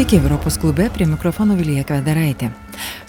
[0.00, 2.46] Sveiki, Europos klube prie mikrofono Vilija Kvedaraitė.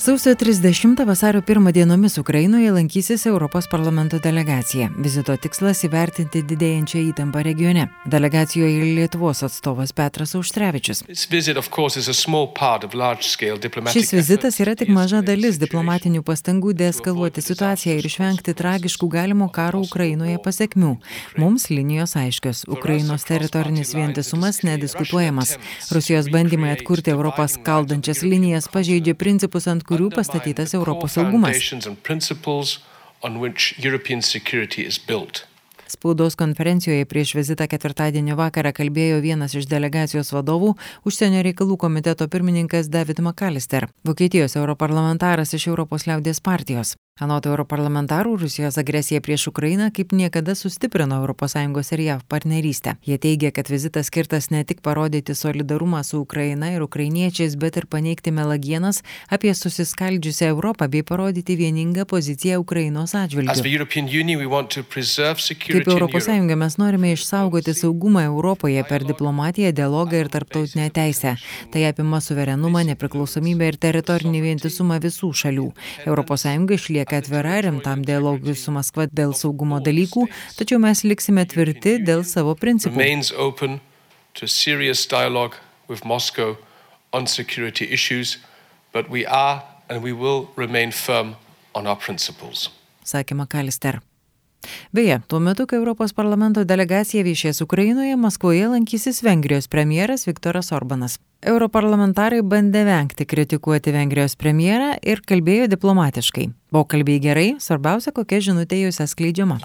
[0.01, 4.89] Sausio 30 vasario 1 dienomis Ukrainoje lankysis Europos parlamento delegacija.
[4.97, 7.83] Vizito tikslas įvertinti didėjančią įtampą regione.
[8.09, 11.03] Delegacijoje Lietuvos atstovas Petras Auštrevičius.
[13.93, 19.83] Šis vizitas yra tik maža dalis diplomatinių pastangų deeskaluoti situaciją ir išvengti tragiškų galimo karo
[19.85, 20.95] Ukrainoje pasiekmių.
[21.37, 22.63] Mums linijos aiškios.
[22.65, 25.59] Ukrainos teritorinis vientisumas nediskutuojamas.
[25.93, 31.59] Rusijos bandymai atkurti Europos kaldančias linijas pažeidžia principus, ant kurių pastatytas Europos saugumas.
[35.91, 40.71] Spaudos konferencijoje prieš vizitą ketvirtadienio vakarą kalbėjo vienas iš delegacijos vadovų,
[41.03, 46.95] užsienio reikalų komiteto pirmininkas David McAllister, Vokietijos europarlamentaras iš Europos liaudės partijos.
[47.19, 52.95] Anot europarlamentarų, Rusijos agresija prieš Ukrainą kaip niekada sustiprino ES ir JAV partnerystę.
[53.05, 57.85] Jie teigia, kad vizitas skirtas ne tik parodyti solidarumą su Ukraina ir ukrainiečiais, bet ir
[57.85, 63.51] paneigti melagienas apie susiskaldžiusią Europą bei parodyti vieningą poziciją Ukrainos atžvilgiu.
[65.67, 71.35] Kaip ES mes norime išsaugoti saugumą Europoje per diplomatiją, dialogą ir tarptautinę teisę.
[71.71, 75.69] Tai apima suverenumą, nepriklausomybę ir teritorinį vientisumą visų šalių.
[76.07, 81.97] ES išlieka lieka atvira rimtam dialogui su Maskva dėl saugumo dalykų, tačiau mes liksime tvirti
[82.05, 82.95] dėl savo principų.
[88.93, 91.35] But we are and we will remain firm
[91.73, 92.69] on our principles.
[93.07, 94.01] Sakė Makalister.
[94.91, 101.17] Beje, tuo metu, kai Europos parlamento delegacija viešės Ukrainoje, Maskvoje lankysis Vengrijos premjeras Viktoras Orbanas.
[101.41, 106.51] Europarlamentarai bandė vengti kritikuoti Vengrijos premjerą ir kalbėjo diplomatiškai.
[106.71, 109.57] Pokalbiai gerai, svarbiausia, kokia žinutė juose skleidžiama.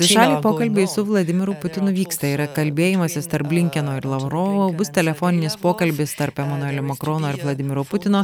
[0.00, 6.14] Dvišaliai pokalbiai su Vladimiru Putinu vyksta, yra kalbėjimasis tarp Blinkeno ir Lavrovo, bus telefoninis pokalbis
[6.16, 8.22] tarp Emanuelio Makrono ir Vladimiro Putino.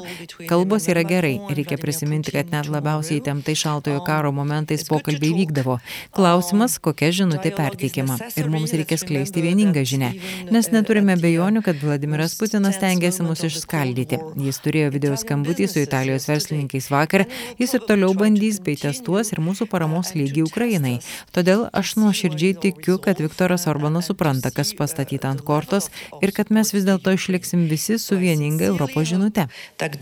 [0.49, 5.77] Kalbos yra gerai, reikia prisiminti, kad net labiausiai įtemptai šaltojo karo momentais pokalbiai vykdavo.
[6.17, 8.17] Klausimas, kokia žinutė perteikiama.
[8.41, 10.15] Ir mums reikia skleisti vieningą žinę,
[10.49, 14.21] nes neturime bejonių, kad Vladimiras Putinas tengiasi mus išskaldyti.
[14.47, 17.27] Jis turėjo video skambutį su Italijos verslininkais vakar,
[17.61, 20.95] jis ir toliau bandys bei testuos ir mūsų paramos lygį Ukrainai.
[21.37, 26.73] Todėl aš nuoširdžiai tikiu, kad Viktoras Orbanas supranta, kas pastatyta ant kortos ir kad mes
[26.75, 29.49] vis dėlto išliksim visi su vieninga Europos žinute.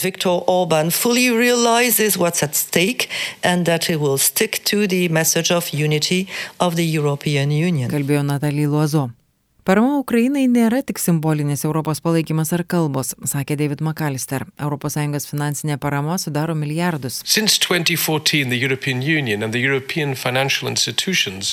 [0.04, 3.08] Viktor Orban fully realizes what's at stake
[3.42, 6.26] and that he will stick to the message of unity
[6.60, 7.90] of the European Union.
[7.90, 9.10] Kalbėjo Natalija Luozo.
[9.64, 14.42] Parama Ukrainai nėra tik simbolinis Europos palaikymas ar kalbos, sakė David McAllister.
[14.60, 17.22] ES finansinė parama sudaro milijardus.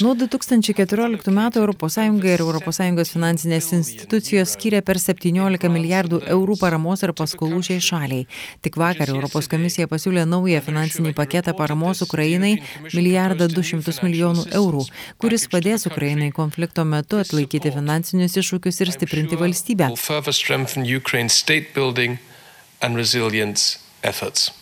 [0.03, 1.97] Nuo 2014 metų ES
[2.33, 8.27] ir ES finansinės institucijos skiria per 17 milijardų eurų paramos ir paskolų šiai šaliai.
[8.59, 12.57] Tik vakar Europos komisija pasiūlė naują finansinį paketą paramos Ukrainai
[12.91, 14.83] milijardą 200 milijonų eurų,
[15.15, 19.89] kuris padės Ukrainai konflikto metu atlaikyti finansinį finansinius iššūkius ir stiprinti valstybę.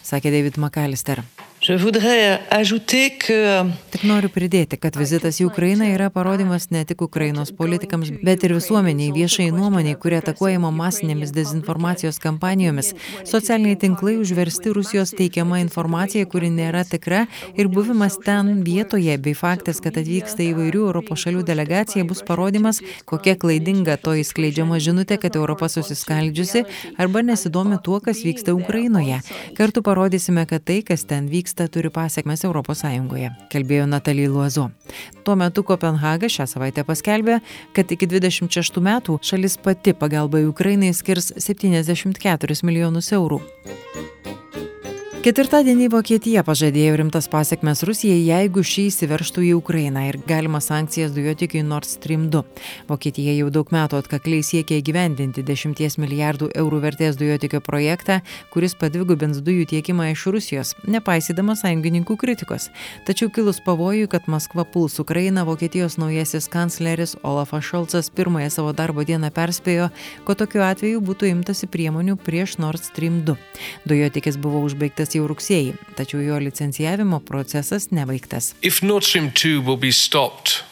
[0.03, 1.23] Sakė David McAllister.
[3.94, 8.56] Tik noriu pridėti, kad vizitas į Ukrainą yra parodimas ne tik Ukrainos politikams, bet ir
[8.56, 12.96] visuomeniai, viešai nuomoniai, kurie atakuojama masinėmis dezinformacijos kampanijomis.
[13.30, 19.78] Socialiniai tinklai užversti Rusijos teikiama informacija, kuri nėra tikra ir buvimas ten vietoje, bei faktas,
[19.78, 25.69] kad atvyksta įvairių Europos šalių delegacija, bus parodimas, kokia klaidinga to įskleidžiama žinutė, kad Europa
[25.69, 26.66] susiskaldžiusi
[26.97, 29.22] arba nesidomi tuo, kas vyksta Ukrainoje.
[29.53, 32.83] Kartu parodysime, kad tai, kas ten vyksta, vyksta, turi pasiekmes ES,
[33.51, 34.69] kalbėjo Natalija Luozo.
[35.23, 37.41] Tuo metu Kopenhaga šią savaitę paskelbė,
[37.73, 43.41] kad iki 26 metų šalis pati pagalbai Ukrainai skirs 74 milijonus eurų.
[45.19, 51.60] Ketvirtadienį Vokietija pažadėjo rimtas pasiekmes Rusijai, jeigu šį įsiverštų į Ukrainą ir galimas sankcijas dujotikiui
[51.68, 52.39] Nord Stream 2.
[52.88, 58.21] Vokietija jau daug metų atkakliai siekia įgyvendinti 10 milijardų eurų vertės dujotikio projektą,
[58.54, 62.69] kuris padvigubins dujų tiekimą iš Rusijos, nepaisydama sąjungininkų kritikos.
[63.04, 69.04] Tačiau kilus pavojui, kad Maskva puls Ukrainą, Vokietijos naujasis kancleris Olafas Šolcas pirmąją savo darbo
[69.04, 69.92] dieną perspėjo,
[70.24, 73.36] kad tokiu atveju būtų imtasi priemonių prieš Nord Stream 2.
[73.83, 78.53] Dujotikis buvo užbaigtas pradėtas jau rugsėjį, tačiau jo licencijavimo procesas nebaigtas.
[78.61, 80.63] If Nord Stream 2 will be stopped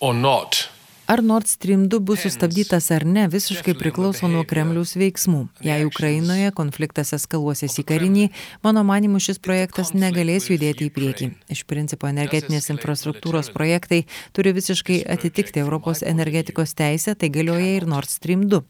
[0.00, 0.68] or not,
[1.08, 5.44] Ar Nord Stream 2 bus sustabdytas ar ne, visiškai priklauso nuo Kremliaus veiksmų.
[5.62, 8.24] Jei Ukrainoje konfliktas eskaluosis į karinį,
[8.66, 11.28] mano manimu šis projektas negalės judėti į priekį.
[11.54, 14.00] Iš principo energetinės infrastruktūros projektai
[14.34, 18.60] turi visiškai atitikti Europos energetikos teisę, tai galioja ir Nord Stream 2.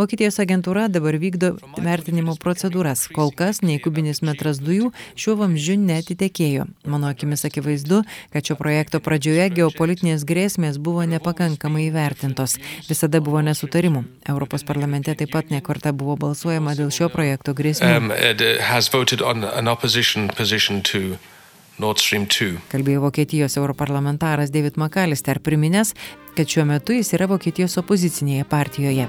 [0.00, 3.04] Vokietijos agentūra dabar vykdo vertinimo procedūras.
[3.12, 6.70] Kol kas nei kubinis metras dujų šiuo vamzdžiu netitekėjo.
[6.88, 8.00] Mano akimis akivaizdu,
[8.32, 12.58] kad šio projekto pradžioje geopolitinės grėsmės buvo nepakankamai tinkamai įvertintos.
[12.88, 14.04] Visada buvo nesutarimų.
[14.28, 17.96] Europos parlamente taip pat nekarta buvo balsuojama dėl šio projekto grėsmų.
[17.96, 18.10] Um,
[22.70, 25.94] Kalbėjo Vokietijos europarlamentaras David McAllister, priminęs,
[26.36, 29.08] kad šiuo metu jis yra Vokietijos opozicinėje partijoje.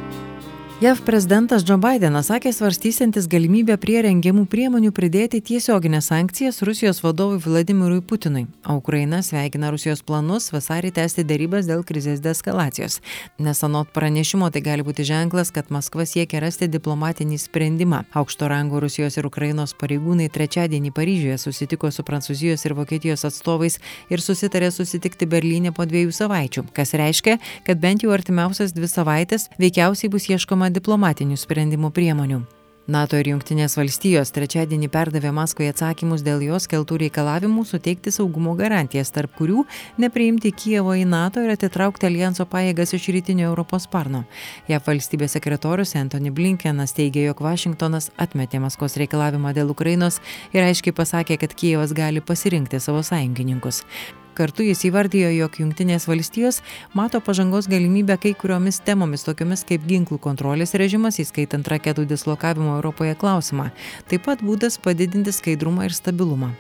[0.84, 7.38] Jav prezidentas džo baidenas sakė svarstysiantis galimybę prie rengiamų priemonių pridėti tiesiogines sankcijas rusijos vadovui
[7.46, 8.42] vladimirui putinui.
[8.68, 12.98] O ukraina sveikina rusijos planus vasarį tęsti derybas dėl krizės deeskalacijos.
[13.40, 18.02] Nes anot pranešimo tai gali būti ženklas kad maskva siekia rasti diplomatinį sprendimą.
[18.12, 23.80] Aukšto rango rusijos ir ukrainos pareigūnai trečiadienį paryžiuje susitiko su prancūzijos ir vokietijos atstovais
[24.12, 29.48] ir susitarė susitikti berlyne po dviejų savaičių kas reiškia kad bent jau artimiausias dvi savaites
[29.64, 32.44] veikiausiai bus ieškoma diplomatinių sprendimų priemonių.
[32.84, 39.08] NATO ir Junktinės valstijos trečiadienį perdavė Maskvai atsakymus dėl jos keltų reikalavimų suteikti saugumo garantijas,
[39.16, 39.62] tarp kurių
[40.04, 44.26] nepriimti Kievo į NATO ir atitraukti alijanso pajėgas iš rytinio Europos sparno.
[44.68, 50.20] JAV valstybės sekretorius Anthony Blinkenas teigė, jog Vašingtonas atmetė Maskvos reikalavimą dėl Ukrainos
[50.52, 53.86] ir aiškiai pasakė, kad Kievas gali pasirinkti savo sąjungininkus.
[54.34, 56.62] Kartu jis įvardijo, jog Junktinės valstijos
[56.98, 63.14] mato pažangos galimybę kai kuriomis temomis, tokiomis kaip ginklų kontrolės režimas, įskaitant raketų dislokavimo Europoje
[63.20, 63.70] klausimą.
[64.10, 66.54] Taip pat būdas padidinti skaidrumą ir stabilumą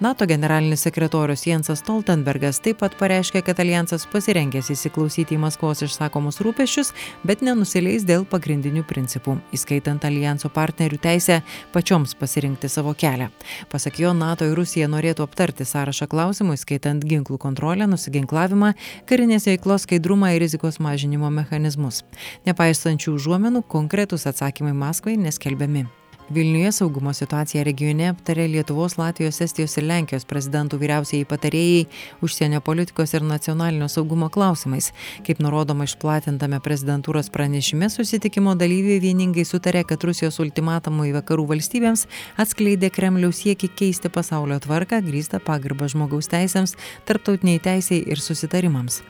[0.00, 6.40] nato generalinis sekretorius jensas stoltenbergas taip pat pareiškė kad aljansas pasirengęs įsiklausyti į maskvos išsakomus
[6.44, 6.92] rūpesčius
[7.26, 11.40] bet nenusileis dėl pagrindinių principų įskaitant aljanso partnerių teisę
[11.72, 13.30] pačioms pasirinkti savo kelią.
[13.70, 18.74] Pasak jo nato ir rusija norėtų aptarti sąrašą klausimų įskaitant ginklų kontrolę nusiginklavimą
[19.10, 22.02] karinės veiklos skaidrumą ir rizikos mažinimo mechanizmus.
[22.46, 25.86] Nepaisant šių užuominų konkretūs atsakymai maskvai neskelbiami
[26.30, 31.82] vilniuje saugumo situaciją regione aptarė lietuvos latvijos estijos ir lenkijos prezidentų vyriausieji patarėjai
[32.24, 34.90] užsienio politikos ir nacionalinio saugumo klausimais.
[35.26, 42.06] Kaip nurodoma išplatintame prezidentūros pranešime susitikimo dalyviai vieningai sutarė kad rusijos ultimatumai vakarų valstybėms
[42.40, 49.02] atskleidė kremliaus siekį keisti pasaulio tvarką grįstą pagarba žmogaus teisėms tarptautinei teisei ir susitarimams.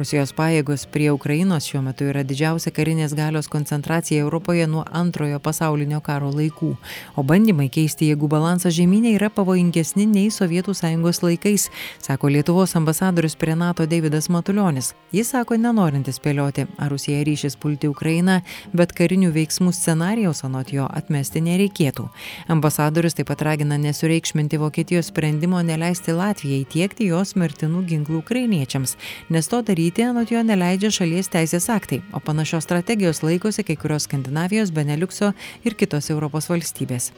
[0.00, 6.00] Rusijos pajėgos prie ukrainos šiuo metu yra didžiausia karinės galios koncentracija europoje nuo antrojo pasaulinio
[6.00, 6.76] karo laikų laikų.
[7.16, 11.70] O bandymai keisti jėgų balansą žemyne yra pavojingesni nei sovietų sąjungos laikais
[12.00, 14.94] sako lietuvos ambasadorius prie nato deividas matulionis.
[15.12, 18.42] Jis sako nenorintis spėlioti ar rusija ryšis pulti ukrainą
[18.72, 22.08] bet karinių veiksmų scenarijaus anot jo atmesti nereikėtų.
[22.48, 28.96] Ambasadorius taip pat ragina nesureikšminti vokietijos sprendimo neleisti latvijai tiekti jos mirtinų ginklų ukrainiečiams
[29.30, 34.06] nes to daryti anot jo neleidžia šalies teisės aktai o panašios strategijos laikosi kai kurios
[34.08, 35.32] skandinavijos beneliukso
[35.64, 37.10] ir kitos europos valstybės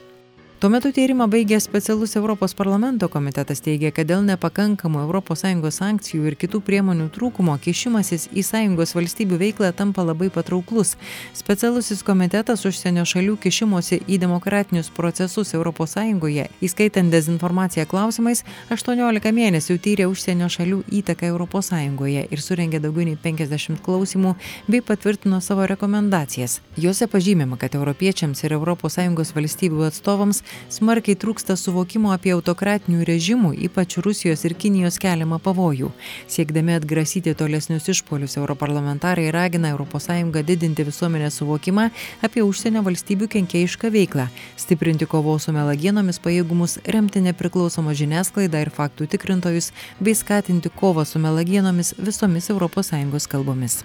[0.59, 6.29] tuo metu tyrimą baigęs specialus europos parlamento komitetas teigia kad dėl nepakankamų europos sąjungos sankcijų
[6.29, 10.93] ir kitų priemonių trūkumo kišimasis į sąjungos valstybių veiklą tampa labai patrauklus.
[11.35, 19.77] Specialusis komitetas užsienio šalių kišimosi į demokratinius procesus europos sąjungoje įskaitant dezinformaciją klausimais aštuoniolika mėnesių
[19.83, 24.37] tyrė užsienio šalių įtaką europos sąjungoje ir surengė daugiau nei penkiasdešimt klausymų
[24.71, 26.61] bei patvirtino savo rekomendacijas.
[26.79, 33.53] Jose pažymima kad europiečiams ir europos sąjungos valstybių atstovams smarkiai trūksta suvokimo apie autokratinių režimų
[33.67, 35.91] ypač rusijos ir kinijos keliamą pavojų
[36.31, 41.89] siekdami atgrasyti tolesnius išpuolius europarlamentarai ragina sąjungą didinti visuomenės suvokimą
[42.21, 49.09] apie užsienio valstybių kenkėjišką veiklą stiprinti kovos su melagienomis pajėgumus remti nepriklausomą žiniasklaidą ir faktų
[49.15, 53.83] tikrintojus bei skatinti kovą su melagienomis visomis sąjungos kalbomis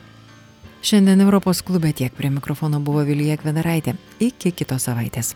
[0.80, 3.98] Šiandien Europos klube tiek prie mikrofono buvo Vilija Kvedaraitė.
[4.20, 5.34] Iki kitos savaitės.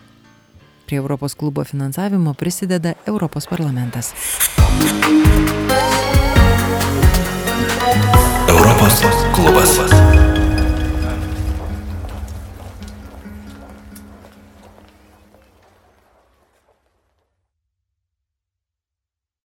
[0.85, 4.13] Prie Europos klubo finansavimo prisideda Europos parlamentas.
[8.47, 9.03] Europos
[9.35, 10.34] klubas.